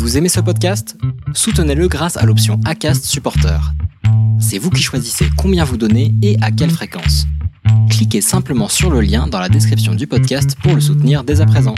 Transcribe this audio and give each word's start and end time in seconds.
Vous 0.00 0.16
aimez 0.16 0.30
ce 0.30 0.40
podcast? 0.40 0.96
Soutenez-le 1.34 1.86
grâce 1.86 2.16
à 2.16 2.24
l'option 2.24 2.58
ACAST 2.64 3.04
Supporter. 3.04 3.60
C'est 4.40 4.56
vous 4.56 4.70
qui 4.70 4.82
choisissez 4.82 5.26
combien 5.36 5.62
vous 5.62 5.76
donnez 5.76 6.14
et 6.22 6.38
à 6.40 6.50
quelle 6.50 6.70
fréquence. 6.70 7.26
Cliquez 7.90 8.22
simplement 8.22 8.68
sur 8.68 8.90
le 8.90 9.02
lien 9.02 9.26
dans 9.26 9.38
la 9.38 9.50
description 9.50 9.94
du 9.94 10.06
podcast 10.06 10.56
pour 10.62 10.74
le 10.74 10.80
soutenir 10.80 11.22
dès 11.22 11.42
à 11.42 11.46
présent. 11.46 11.74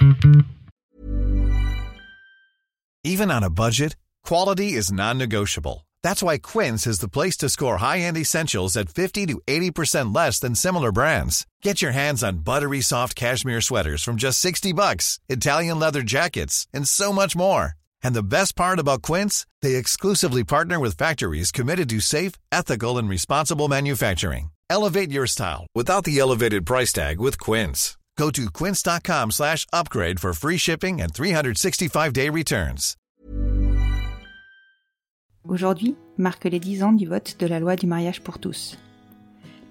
Even 3.02 3.28
on 3.28 3.42
a 3.42 3.50
budget, 3.50 3.96
quality 4.24 4.76
is 4.76 4.92
non-negotiable. 4.92 5.84
That's 6.04 6.22
why 6.22 6.38
Quince 6.38 6.86
is 6.86 7.00
the 7.00 7.08
place 7.08 7.36
to 7.38 7.48
score 7.48 7.78
high-end 7.78 8.16
essentials 8.16 8.76
at 8.76 8.88
50 8.88 9.26
to 9.26 9.40
80% 9.48 10.14
less 10.14 10.38
than 10.38 10.54
similar 10.54 10.92
brands. 10.92 11.44
Get 11.60 11.82
your 11.82 11.92
hands 11.92 12.22
on 12.22 12.44
buttery 12.44 12.82
soft 12.82 13.16
cashmere 13.16 13.60
sweaters 13.60 14.04
from 14.04 14.14
just 14.14 14.38
60 14.38 14.72
bucks, 14.74 15.18
Italian 15.28 15.80
leather 15.80 16.02
jackets, 16.02 16.68
and 16.72 16.86
so 16.86 17.12
much 17.12 17.34
more. 17.34 17.74
And 18.02 18.14
the 18.14 18.22
best 18.22 18.56
part 18.56 18.78
about 18.78 19.02
Quince, 19.02 19.46
they 19.62 19.74
exclusively 19.74 20.44
partner 20.44 20.78
with 20.78 20.96
factories 20.96 21.50
committed 21.52 21.88
to 21.90 22.00
safe, 22.00 22.34
ethical, 22.52 22.98
and 22.98 23.08
responsible 23.08 23.68
manufacturing. 23.68 24.50
Elevate 24.70 25.10
your 25.10 25.26
style 25.26 25.66
without 25.74 26.04
the 26.04 26.18
elevated 26.18 26.64
price 26.64 26.92
tag 26.92 27.20
with 27.20 27.38
Quince. 27.38 27.96
Go 28.16 28.30
to 28.30 28.50
quince.com 28.50 29.30
slash 29.30 29.66
upgrade 29.72 30.20
for 30.20 30.32
free 30.32 30.58
shipping 30.58 31.00
and 31.00 31.12
365-day 31.12 32.28
returns. 32.28 32.96
Aujourd'hui 35.48 35.96
marque 36.18 36.44
les 36.44 36.60
10 36.60 36.84
ans 36.84 36.92
du 36.92 37.06
vote 37.06 37.36
de 37.40 37.46
la 37.46 37.58
loi 37.58 37.74
du 37.74 37.86
mariage 37.86 38.20
pour 38.20 38.38
tous. 38.38 38.78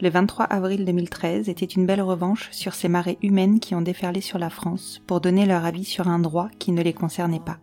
Le 0.01 0.09
23 0.09 0.45
avril 0.45 0.83
2013 0.83 1.47
était 1.47 1.65
une 1.65 1.85
belle 1.85 2.01
revanche 2.01 2.49
sur 2.51 2.73
ces 2.73 2.89
marées 2.89 3.19
humaines 3.21 3.59
qui 3.59 3.75
ont 3.75 3.81
déferlé 3.81 4.19
sur 4.19 4.39
la 4.39 4.49
France 4.49 5.01
pour 5.07 5.21
donner 5.21 5.45
leur 5.45 5.63
avis 5.63 5.85
sur 5.85 6.07
un 6.07 6.19
droit 6.19 6.49
qui 6.59 6.71
ne 6.71 6.81
les 6.81 6.93
concernait 6.93 7.39
pas. 7.39 7.57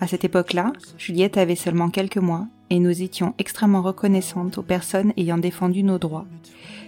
À 0.00 0.06
cette 0.06 0.24
époque-là, 0.24 0.72
Juliette 0.96 1.38
avait 1.38 1.56
seulement 1.56 1.90
quelques 1.90 2.18
mois 2.18 2.46
et 2.70 2.78
nous 2.78 3.02
étions 3.02 3.34
extrêmement 3.38 3.82
reconnaissantes 3.82 4.58
aux 4.58 4.62
personnes 4.62 5.12
ayant 5.16 5.38
défendu 5.38 5.82
nos 5.82 5.98
droits, 5.98 6.26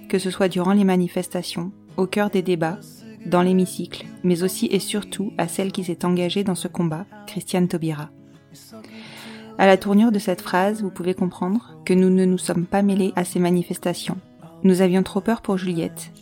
que 0.09 0.19
ce 0.19 0.31
soit 0.31 0.49
durant 0.49 0.73
les 0.73 0.85
manifestations, 0.85 1.73
au 1.97 2.07
cœur 2.07 2.31
des 2.31 2.43
débats, 2.43 2.79
dans 3.27 3.43
l'hémicycle, 3.43 4.07
mais 4.23 4.43
aussi 4.43 4.67
et 4.67 4.79
surtout 4.79 5.33
à 5.39 5.49
celle 5.49 5.73
qui 5.73 5.85
s'est 5.85 6.05
engagée 6.05 6.45
dans 6.45 6.55
ce 6.55 6.69
combat, 6.69 7.05
Christiane 7.27 7.69
Taubira. 7.69 8.11
À 9.59 9.67
la 9.67 9.77
tournure 9.77 10.13
de 10.13 10.19
cette 10.19 10.41
phrase, 10.41 10.83
vous 10.83 10.91
pouvez 10.91 11.15
comprendre 11.15 11.77
que 11.85 11.93
nous 11.93 12.11
ne 12.11 12.25
nous 12.25 12.39
sommes 12.39 12.65
pas 12.65 12.83
mêlés 12.83 13.13
à 13.17 13.25
ces 13.25 13.41
manifestations. 13.41 14.19
Nous 14.63 14.83
avions 14.83 15.03
trop 15.03 15.21
peur 15.21 15.43
pour 15.43 15.59
Juliette. 15.59 16.13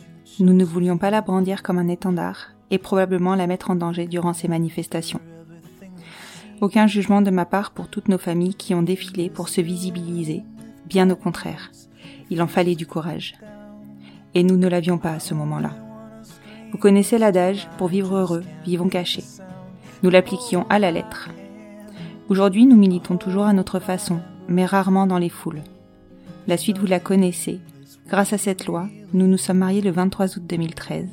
Nous 0.40 0.54
ne 0.54 0.64
voulions 0.64 0.98
pas 0.98 1.10
la 1.10 1.20
brandir 1.20 1.62
comme 1.62 1.78
un 1.78 1.88
étendard 1.88 2.48
et 2.70 2.78
probablement 2.78 3.34
la 3.34 3.46
mettre 3.46 3.70
en 3.70 3.76
danger 3.76 4.06
durant 4.06 4.32
ces 4.32 4.48
manifestations. 4.48 5.20
Aucun 6.60 6.88
jugement 6.88 7.22
de 7.22 7.30
ma 7.30 7.44
part 7.44 7.70
pour 7.70 7.86
toutes 7.86 8.08
nos 8.08 8.18
familles 8.18 8.56
qui 8.56 8.74
ont 8.74 8.82
défilé 8.82 9.30
pour 9.30 9.48
se 9.48 9.60
visibiliser. 9.60 10.42
Bien 10.86 11.08
au 11.08 11.14
contraire. 11.14 11.70
Il 12.30 12.42
en 12.42 12.48
fallait 12.48 12.74
du 12.74 12.84
courage. 12.84 13.36
Et 14.34 14.42
nous 14.42 14.56
ne 14.56 14.66
l'avions 14.66 14.98
pas 14.98 15.12
à 15.12 15.20
ce 15.20 15.34
moment-là. 15.34 15.70
Vous 16.72 16.78
connaissez 16.78 17.16
l'adage, 17.16 17.68
pour 17.78 17.86
vivre 17.86 18.16
heureux, 18.16 18.42
vivons 18.64 18.88
cachés. 18.88 19.22
Nous 20.02 20.10
l'appliquions 20.10 20.66
à 20.68 20.80
la 20.80 20.90
lettre. 20.90 21.28
Aujourd'hui, 22.28 22.66
nous 22.66 22.76
militons 22.76 23.18
toujours 23.18 23.44
à 23.44 23.52
notre 23.52 23.78
façon, 23.78 24.18
mais 24.48 24.66
rarement 24.66 25.06
dans 25.06 25.18
les 25.18 25.28
foules. 25.28 25.62
La 26.48 26.56
suite, 26.56 26.78
vous 26.78 26.86
la 26.86 26.98
connaissez. 26.98 27.60
Grâce 28.08 28.32
à 28.32 28.38
cette 28.38 28.66
loi, 28.66 28.88
nous 29.12 29.28
nous 29.28 29.38
sommes 29.38 29.58
mariés 29.58 29.80
le 29.80 29.92
23 29.92 30.36
août 30.36 30.42
2013 30.44 31.06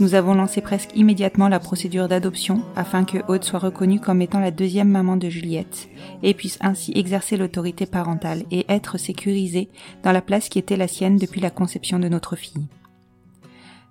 nous 0.00 0.14
avons 0.14 0.34
lancé 0.34 0.60
presque 0.60 0.94
immédiatement 0.94 1.48
la 1.48 1.58
procédure 1.58 2.08
d'adoption 2.08 2.62
afin 2.76 3.04
que 3.04 3.18
Aude 3.28 3.44
soit 3.44 3.58
reconnue 3.58 3.98
comme 3.98 4.22
étant 4.22 4.38
la 4.38 4.50
deuxième 4.50 4.88
maman 4.88 5.16
de 5.16 5.28
Juliette 5.28 5.88
et 6.22 6.34
puisse 6.34 6.58
ainsi 6.60 6.92
exercer 6.94 7.36
l'autorité 7.36 7.84
parentale 7.84 8.44
et 8.50 8.64
être 8.68 8.98
sécurisée 8.98 9.70
dans 10.04 10.12
la 10.12 10.22
place 10.22 10.48
qui 10.48 10.58
était 10.58 10.76
la 10.76 10.88
sienne 10.88 11.16
depuis 11.16 11.40
la 11.40 11.50
conception 11.50 11.98
de 11.98 12.08
notre 12.08 12.36
fille. 12.36 12.66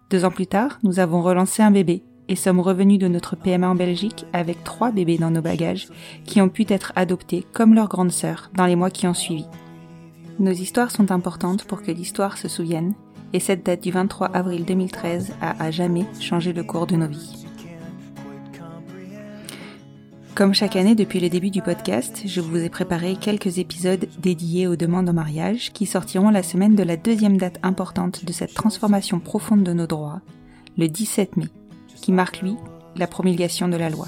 Deux 0.09 0.23
ans 0.23 0.31
plus 0.31 0.47
tard, 0.47 0.79
nous 0.83 0.99
avons 0.99 1.21
relancé 1.21 1.61
un 1.61 1.71
bébé 1.71 2.03
et 2.29 2.35
sommes 2.35 2.61
revenus 2.61 2.99
de 2.99 3.07
notre 3.07 3.35
PMA 3.35 3.69
en 3.69 3.75
Belgique 3.75 4.25
avec 4.31 4.63
trois 4.63 4.91
bébés 4.91 5.17
dans 5.17 5.31
nos 5.31 5.41
bagages 5.41 5.87
qui 6.25 6.39
ont 6.41 6.49
pu 6.49 6.65
être 6.69 6.93
adoptés 6.95 7.45
comme 7.53 7.73
leur 7.73 7.89
grande 7.89 8.11
sœur 8.11 8.49
dans 8.55 8.65
les 8.65 8.75
mois 8.75 8.89
qui 8.89 9.07
ont 9.07 9.13
suivi. 9.13 9.45
Nos 10.39 10.51
histoires 10.51 10.91
sont 10.91 11.11
importantes 11.11 11.65
pour 11.65 11.81
que 11.81 11.91
l'histoire 11.91 12.37
se 12.37 12.47
souvienne 12.47 12.93
et 13.33 13.39
cette 13.39 13.65
date 13.65 13.83
du 13.83 13.91
23 13.91 14.27
avril 14.27 14.65
2013 14.65 15.33
a 15.41 15.63
à 15.63 15.71
jamais 15.71 16.05
changé 16.19 16.53
le 16.53 16.63
cours 16.63 16.87
de 16.87 16.95
nos 16.95 17.07
vies. 17.07 17.45
Comme 20.37 20.53
chaque 20.53 20.75
année 20.75 20.93
depuis 20.93 21.19
le 21.19 21.29
début 21.29 21.49
du 21.49 21.63
podcast, 21.63 22.21
je 22.25 22.41
vous 22.41 22.57
ai 22.57 22.69
préparé 22.69 23.15
quelques 23.15 23.57
épisodes 23.57 24.07
dédiés 24.19 24.67
aux 24.67 24.75
demandes 24.75 25.09
en 25.09 25.13
mariage 25.13 25.73
qui 25.73 25.87
sortiront 25.87 26.29
la 26.29 26.43
semaine 26.43 26.75
de 26.75 26.83
la 26.83 26.95
deuxième 26.95 27.37
date 27.37 27.57
importante 27.63 28.23
de 28.23 28.31
cette 28.31 28.53
transformation 28.53 29.19
profonde 29.19 29.63
de 29.63 29.73
nos 29.73 29.87
droits, 29.87 30.21
le 30.77 30.89
17 30.89 31.37
mai, 31.37 31.47
qui 31.95 32.11
marque 32.11 32.41
lui 32.41 32.55
la 32.95 33.07
promulgation 33.07 33.67
de 33.67 33.77
la 33.77 33.89
loi. 33.89 34.07